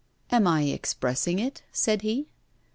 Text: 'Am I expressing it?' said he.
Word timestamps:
'Am 0.31 0.47
I 0.47 0.63
expressing 0.63 1.37
it?' 1.37 1.61
said 1.71 2.01
he. 2.01 2.27